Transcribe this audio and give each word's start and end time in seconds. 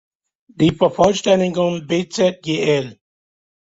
Die 0.47 0.71
Vervollständigung 0.71 1.85
bzgl. 1.85 2.97